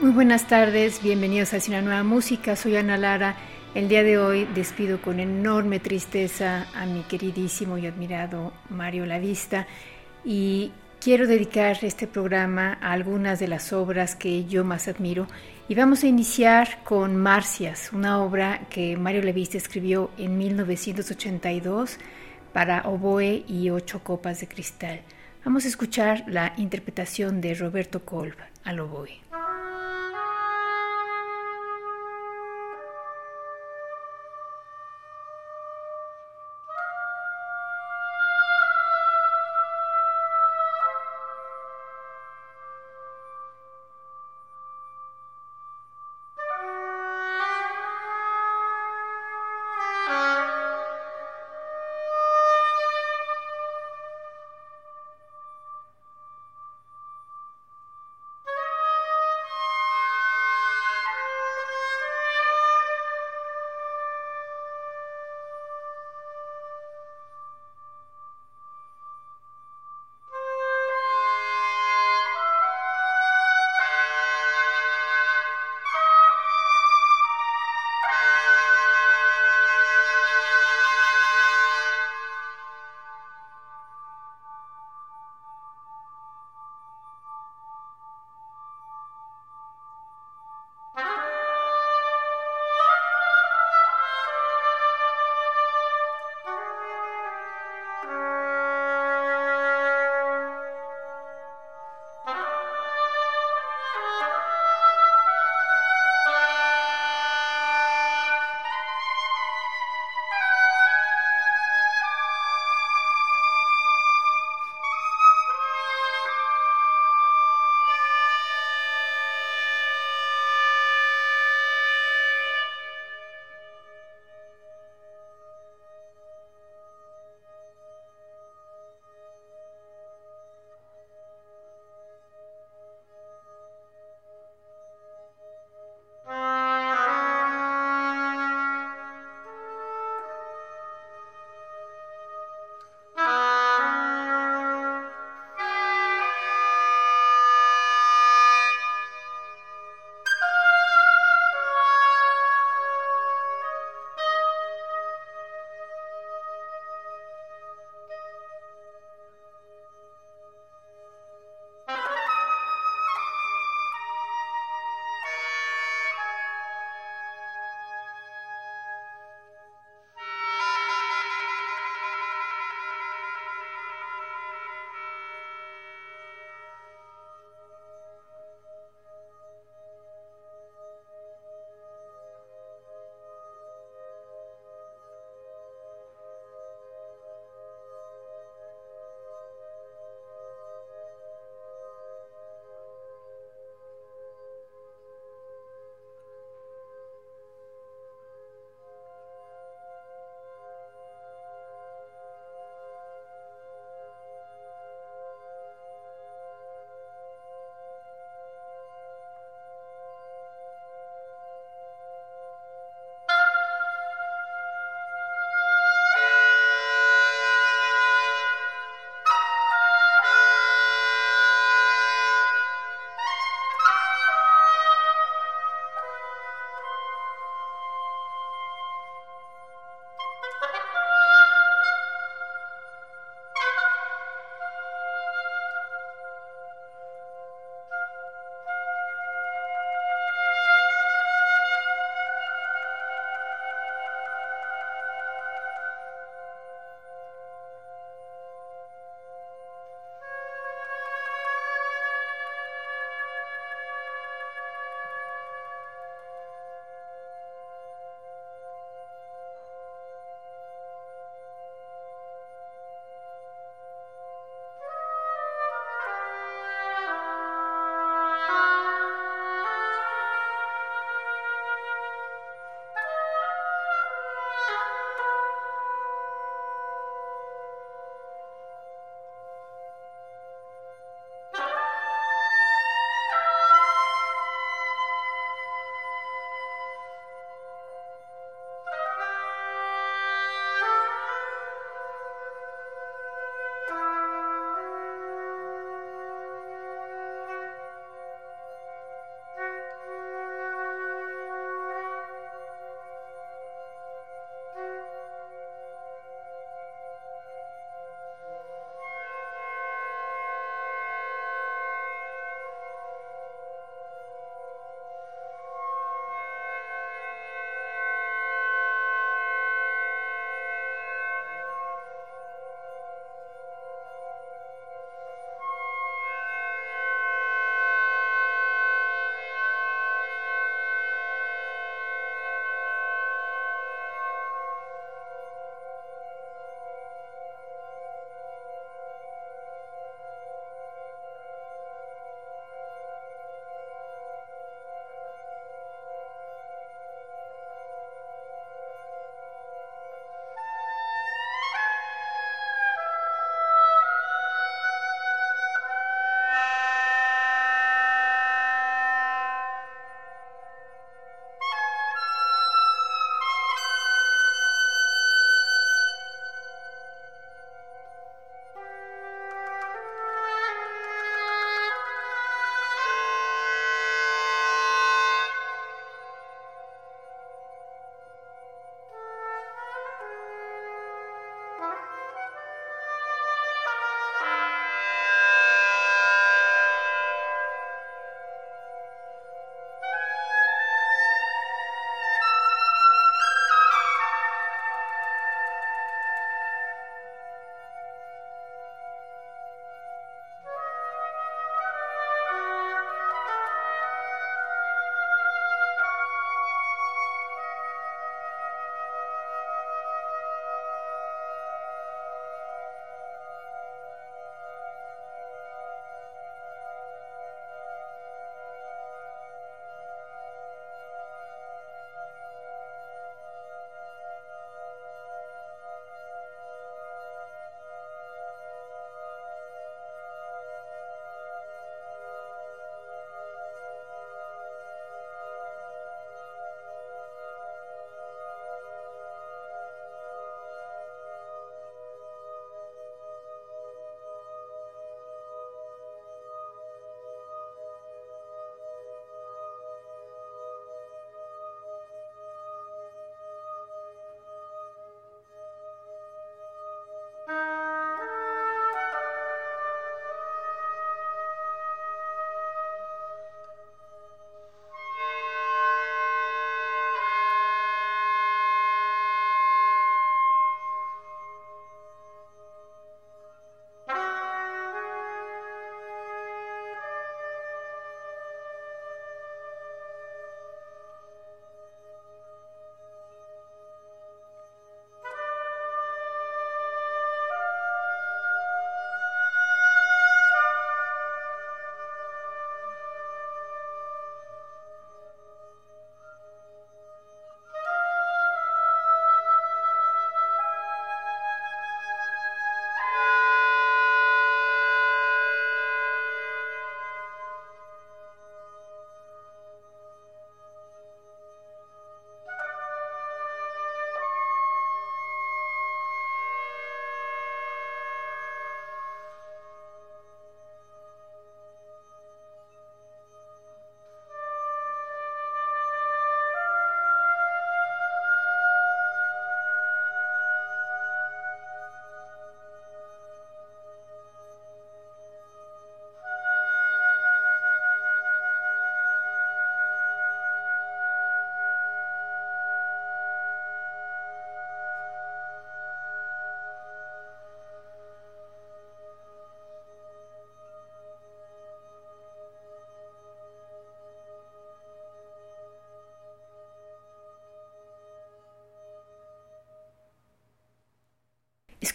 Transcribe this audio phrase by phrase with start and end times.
[0.00, 2.56] Muy buenas tardes, bienvenidos a una nueva música.
[2.56, 3.36] Soy Ana Lara.
[3.74, 9.66] El día de hoy despido con enorme tristeza a mi queridísimo y admirado Mario Lavista
[10.24, 15.26] y quiero dedicar este programa a algunas de las obras que yo más admiro
[15.68, 21.98] y vamos a iniciar con Marcias, una obra que Mario Lavista escribió en 1982
[22.54, 25.02] para oboe y ocho copas de cristal.
[25.44, 29.20] Vamos a escuchar la interpretación de Roberto Kolb al oboe.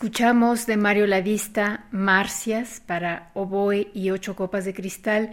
[0.05, 5.31] Escuchamos de Mario Lavista Marcias para oboe y ocho copas de cristal.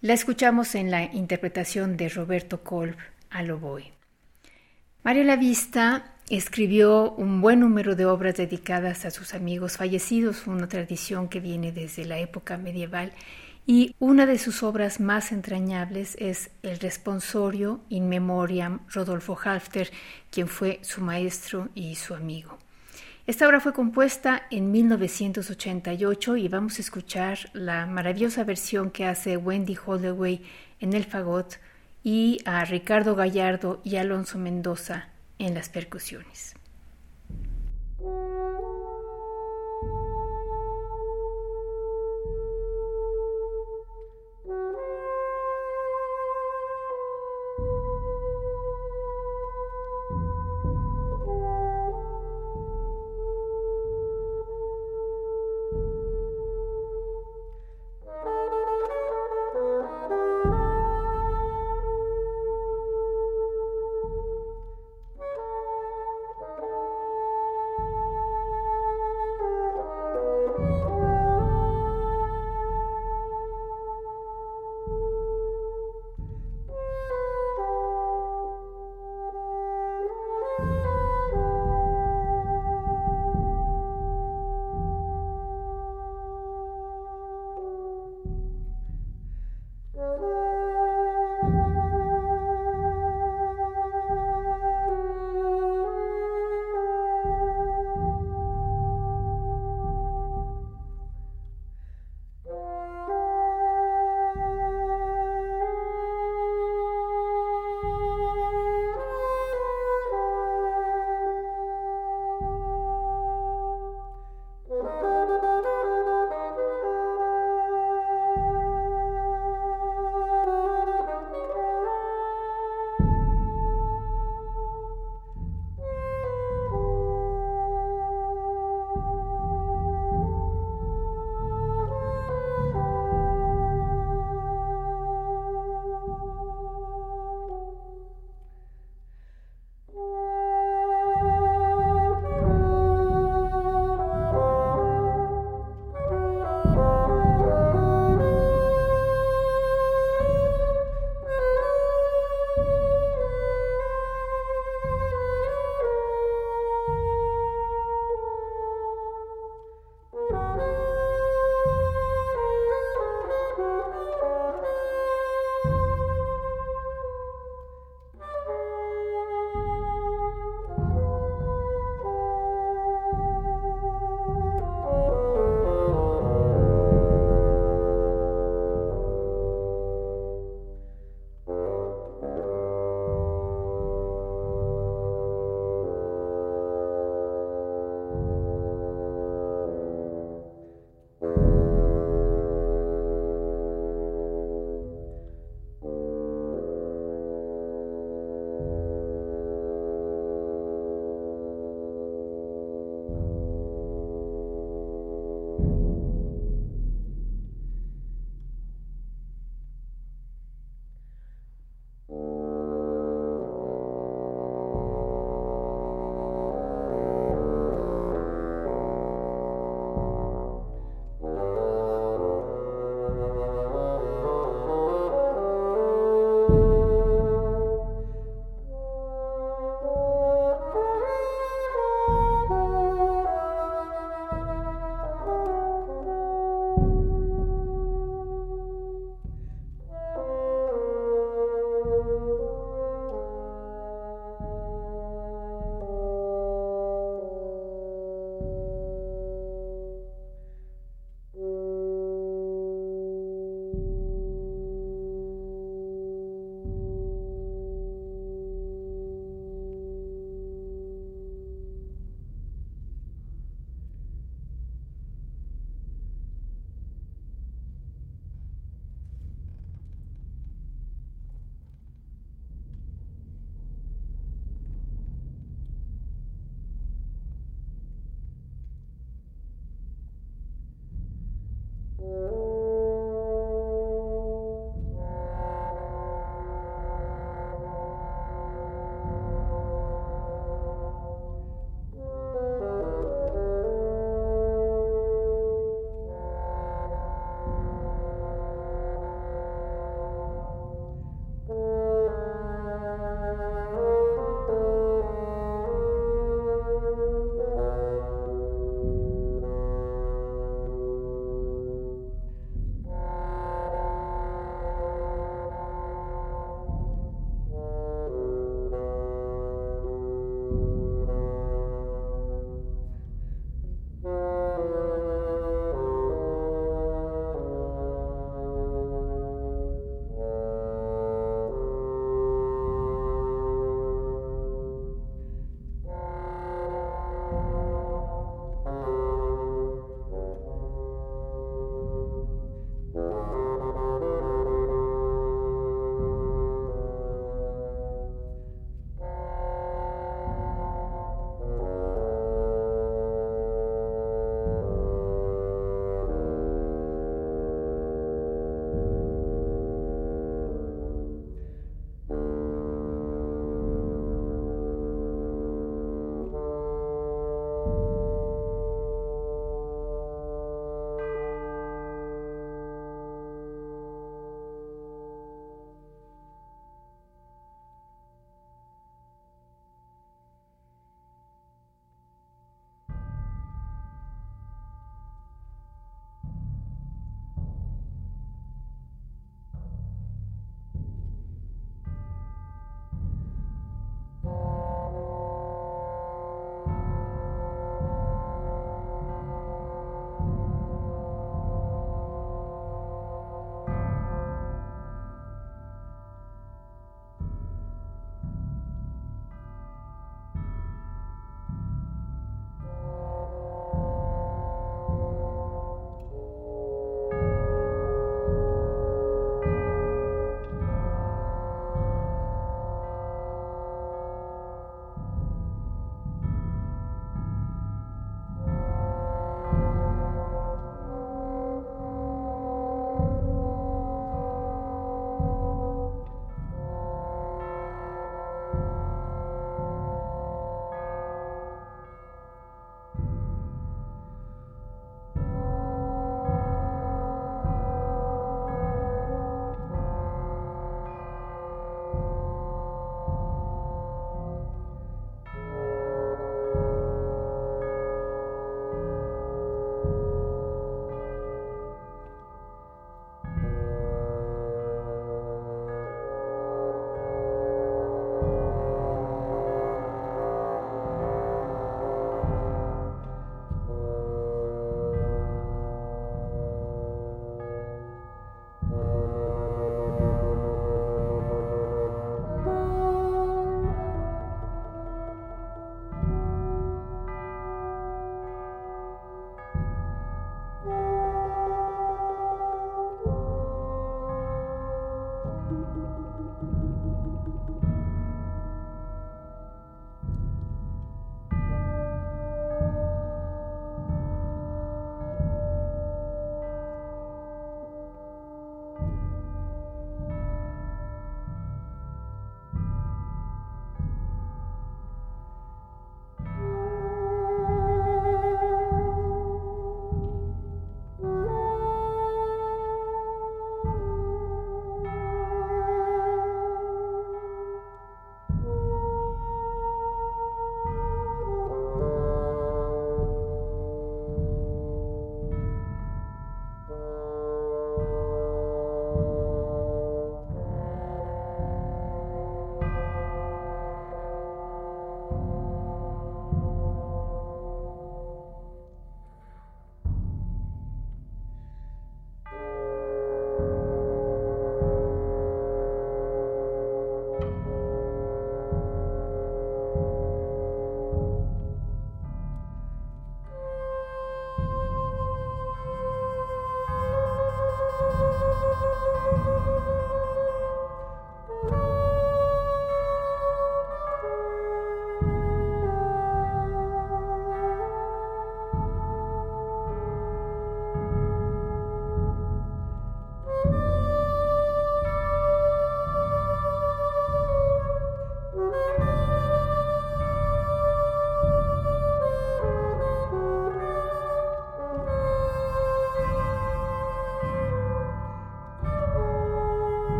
[0.00, 2.96] La escuchamos en la interpretación de Roberto Kolb
[3.30, 3.92] al oboe.
[5.04, 11.28] Mario Lavista escribió un buen número de obras dedicadas a sus amigos fallecidos, una tradición
[11.28, 13.12] que viene desde la época medieval
[13.68, 19.92] y una de sus obras más entrañables es el responsorio in memoriam Rodolfo Halfter,
[20.32, 22.58] quien fue su maestro y su amigo.
[23.28, 29.36] Esta obra fue compuesta en 1988 y vamos a escuchar la maravillosa versión que hace
[29.36, 30.42] Wendy Holloway
[30.80, 31.58] en el fagot
[32.02, 36.54] y a Ricardo Gallardo y Alonso Mendoza en las percusiones.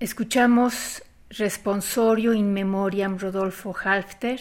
[0.00, 4.40] Escuchamos Responsorio in Memoriam Rodolfo Halfter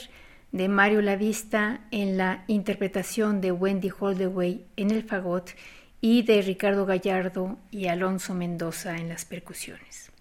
[0.52, 5.50] de Mario Lavista en la interpretación de Wendy Holdaway en el fagot
[6.00, 10.12] y de Ricardo Gallardo y Alonso Mendoza en las percusiones.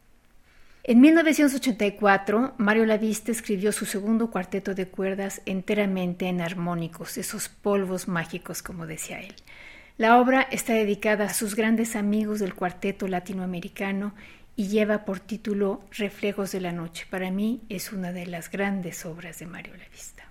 [0.84, 8.08] En 1984, Mario Lavista escribió su segundo cuarteto de cuerdas enteramente en armónicos, esos polvos
[8.08, 9.34] mágicos como decía él.
[9.98, 14.14] La obra está dedicada a sus grandes amigos del cuarteto latinoamericano
[14.56, 17.06] y lleva por título Reflejos de la Noche.
[17.08, 20.25] Para mí es una de las grandes obras de Mario Lavista.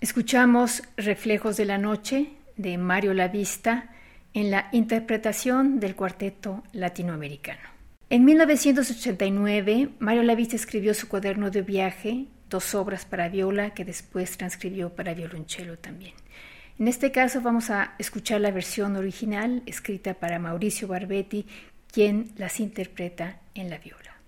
[0.00, 3.90] Escuchamos Reflejos de la Noche de Mario Lavista
[4.32, 7.60] en la interpretación del cuarteto latinoamericano.
[8.08, 14.38] En 1989, Mario Lavista escribió su cuaderno de viaje, dos obras para viola que después
[14.38, 16.14] transcribió para violonchelo también.
[16.78, 21.44] En este caso vamos a escuchar la versión original escrita para Mauricio Barbetti,
[21.92, 24.19] quien las interpreta en la viola.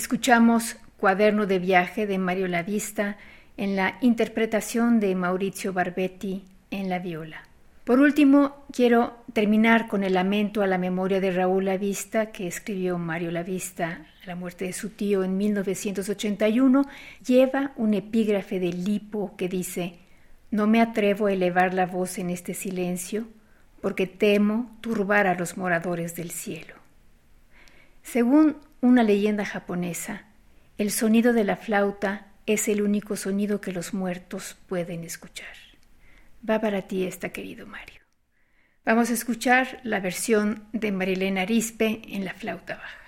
[0.00, 3.18] Escuchamos Cuaderno de viaje de Mario Lavista
[3.58, 7.42] en la interpretación de Maurizio Barbetti en la viola.
[7.84, 12.96] Por último, quiero terminar con el lamento a la memoria de Raúl Lavista que escribió
[12.96, 16.86] Mario Lavista a la muerte de su tío en 1981.
[17.26, 19.98] Lleva un epígrafe de Lipo que dice:
[20.50, 23.28] No me atrevo a elevar la voz en este silencio
[23.82, 26.74] porque temo turbar a los moradores del cielo.
[28.02, 30.24] Según una leyenda japonesa,
[30.78, 35.54] el sonido de la flauta es el único sonido que los muertos pueden escuchar.
[36.48, 38.00] Va para ti esta, querido Mario.
[38.84, 42.99] Vamos a escuchar la versión de Marilena Arispe en la flauta baja.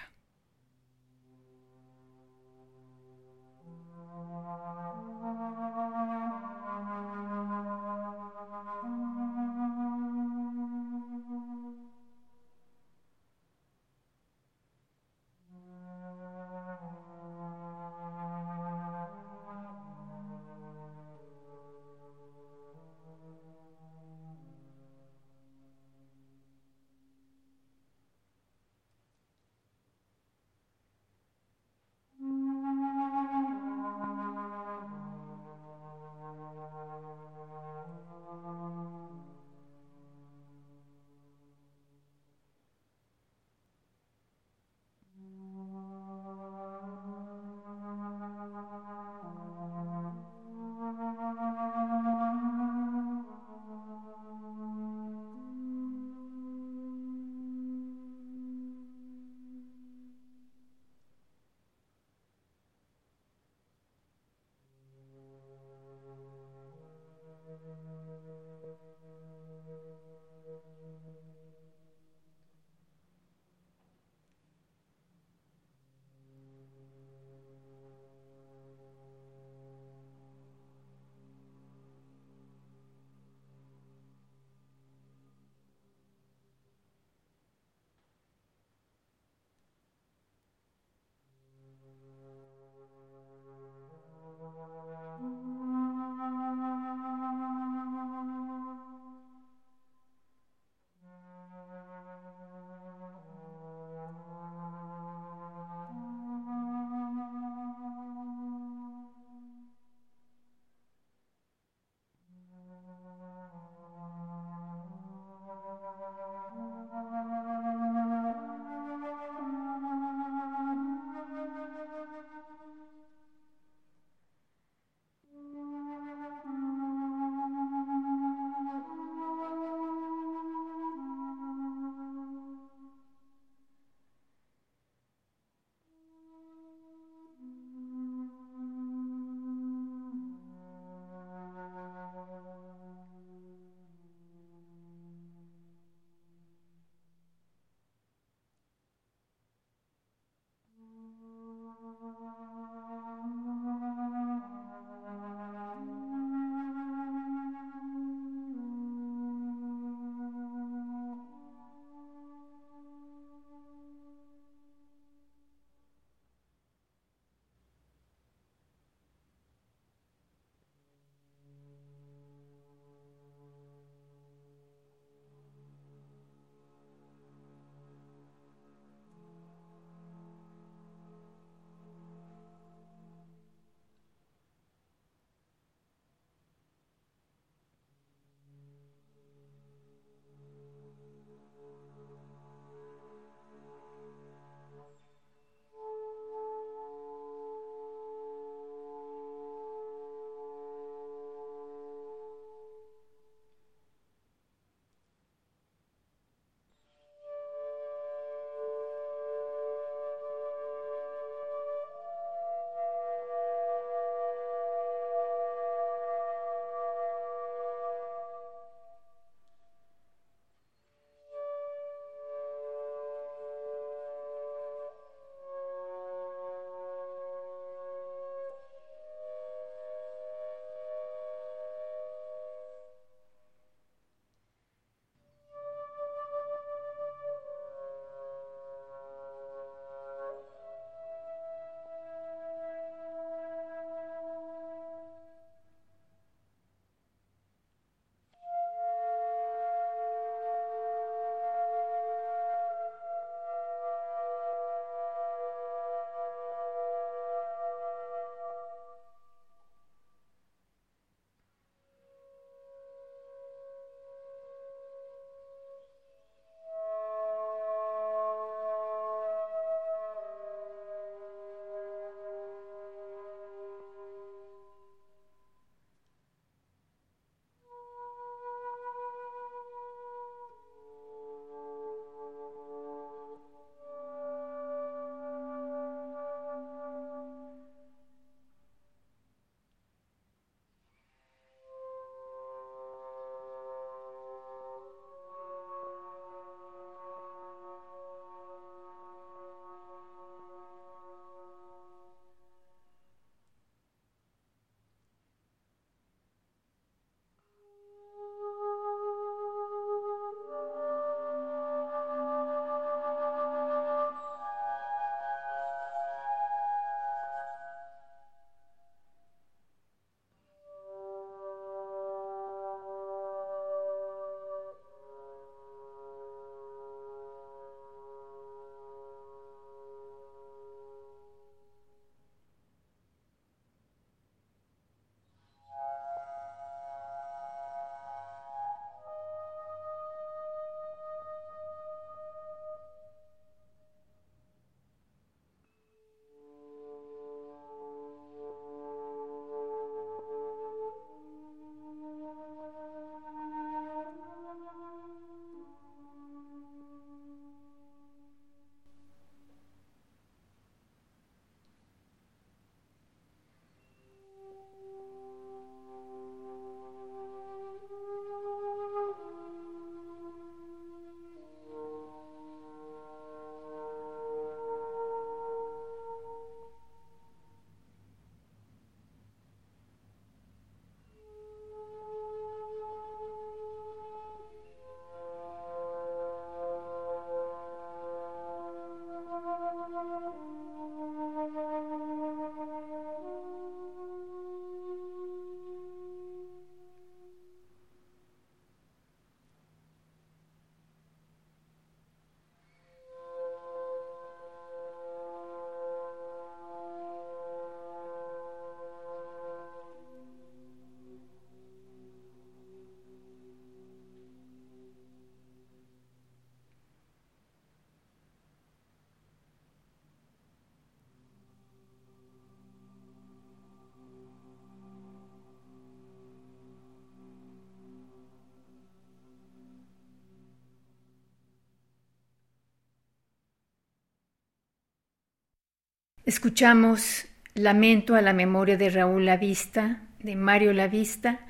[436.32, 441.40] Escuchamos Lamento a la memoria de Raúl Lavista, de Mario Lavista,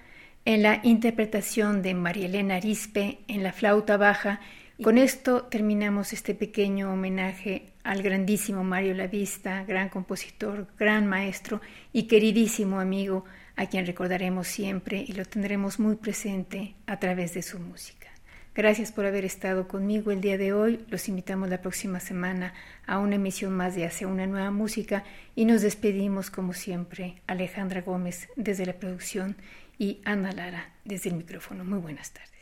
[0.45, 4.41] en la interpretación de María Elena Arispe en la flauta baja.
[4.83, 11.61] Con esto terminamos este pequeño homenaje al grandísimo Mario Lavista, gran compositor, gran maestro
[11.93, 13.25] y queridísimo amigo,
[13.55, 18.02] a quien recordaremos siempre y lo tendremos muy presente a través de su música.
[18.55, 20.85] Gracias por haber estado conmigo el día de hoy.
[20.91, 22.53] Los invitamos la próxima semana
[22.87, 27.81] a una emisión más de Hacia una nueva música y nos despedimos como siempre Alejandra
[27.81, 29.37] Gómez desde la producción
[29.79, 31.65] y Ana Lara desde el micrófono.
[31.65, 32.42] Muy buenas tardes.